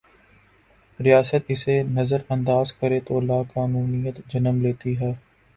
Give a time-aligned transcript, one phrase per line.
[0.99, 5.13] ریاست اسے نظر انداز کرے تولاقانونیت جنم لیتی ہے۔